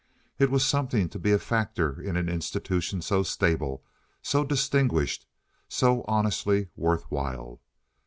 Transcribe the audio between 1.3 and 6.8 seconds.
a factor in an institution so stable, so distinguished, so honestly